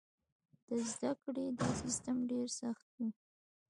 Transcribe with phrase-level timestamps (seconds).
[0.67, 2.97] د زده کړې دا سیستم ډېر سخت و.